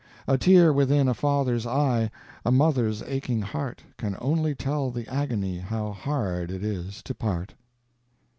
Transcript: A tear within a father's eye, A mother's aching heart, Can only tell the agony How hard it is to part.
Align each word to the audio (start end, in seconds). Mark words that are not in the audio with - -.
A 0.27 0.35
tear 0.35 0.73
within 0.73 1.07
a 1.07 1.13
father's 1.13 1.67
eye, 1.67 2.09
A 2.43 2.51
mother's 2.51 3.03
aching 3.03 3.43
heart, 3.43 3.83
Can 3.97 4.17
only 4.19 4.55
tell 4.55 4.89
the 4.89 5.07
agony 5.07 5.59
How 5.59 5.91
hard 5.91 6.49
it 6.49 6.63
is 6.63 7.03
to 7.03 7.13
part. 7.13 7.53